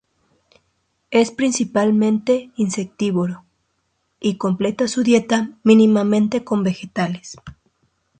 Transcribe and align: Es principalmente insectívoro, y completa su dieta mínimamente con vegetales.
Es 1.11 1.29
principalmente 1.29 2.49
insectívoro, 2.55 3.45
y 4.19 4.37
completa 4.37 4.87
su 4.87 5.03
dieta 5.03 5.51
mínimamente 5.63 6.43
con 6.43 6.63
vegetales. 6.63 7.37